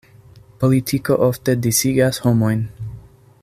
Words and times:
Politiko 0.63 1.17
ofte 1.27 1.55
disigas 1.67 2.21
homojn. 2.25 2.65